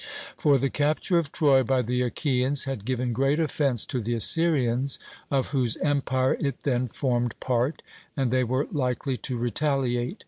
For 0.35 0.57
the 0.57 0.71
capture 0.71 1.19
of 1.19 1.31
Troy 1.31 1.61
by 1.61 1.83
the 1.83 2.01
Achaeans 2.01 2.63
had 2.63 2.85
given 2.85 3.13
great 3.13 3.39
offence 3.39 3.85
to 3.85 4.01
the 4.01 4.15
Assyrians, 4.15 4.97
of 5.29 5.49
whose 5.49 5.77
empire 5.77 6.35
it 6.39 6.63
then 6.63 6.87
formed 6.87 7.39
part, 7.39 7.83
and 8.17 8.31
they 8.31 8.43
were 8.43 8.65
likely 8.71 9.15
to 9.17 9.37
retaliate. 9.37 10.19